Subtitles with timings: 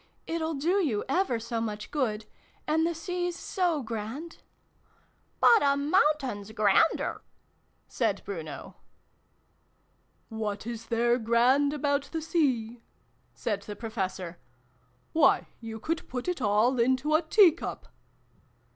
[0.25, 2.25] "It'll do you ever so much good!
[2.67, 4.39] And the Sea's so grand!""
[5.39, 7.21] But a Mountain's grander!"
[7.87, 8.77] said Bruno."
[10.29, 12.81] What is there grand about the Sea?"
[13.35, 14.39] said the Professor."
[15.13, 17.87] Why, you could put it all into a teacup